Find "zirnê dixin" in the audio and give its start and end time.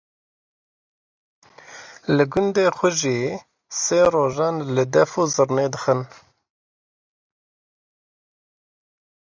5.35-5.99